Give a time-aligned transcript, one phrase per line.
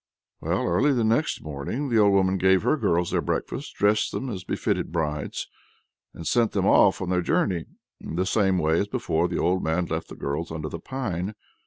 [0.39, 4.43] Well, early next morning the old woman gave her girls their breakfast, dressed them as
[4.43, 5.47] befitted brides,
[6.11, 7.65] and sent them off on their journey.
[7.99, 11.35] In the same way as before the old man left the girls under the pine.